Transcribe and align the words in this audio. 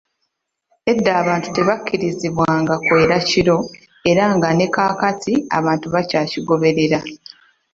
Edda 0.91 1.11
abantu 1.21 1.47
tebakkirizibwanga 1.55 2.73
kwera 2.85 3.17
kiro 3.29 3.57
era 4.11 4.25
nga 4.35 4.49
ne 4.53 4.67
kati 4.75 5.33
abantu 5.57 5.85
bakyakigoberera. 5.93 6.99